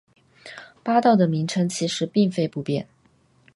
[0.81, 2.87] 八道的名称其实并非不变。